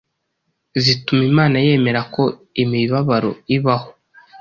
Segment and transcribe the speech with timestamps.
[0.83, 2.23] zituma Imana yemera ko
[2.63, 3.89] imibabaro ibaho,